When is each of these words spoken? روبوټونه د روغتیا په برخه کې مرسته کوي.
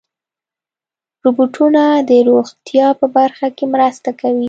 روبوټونه 1.23 1.83
د 2.09 2.11
روغتیا 2.29 2.87
په 2.99 3.05
برخه 3.17 3.47
کې 3.57 3.65
مرسته 3.73 4.09
کوي. 4.19 4.39